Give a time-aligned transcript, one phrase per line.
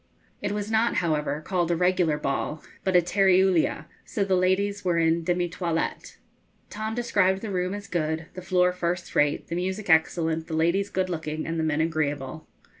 [0.41, 4.97] It was not, however, called a regular ball, but a teriulia, so the ladies were
[4.97, 6.17] in demi toilette.
[6.71, 10.89] Tom described the room as good, the floor first rate, the music excellent, the ladies
[10.89, 12.47] good looking, and the men agreeable.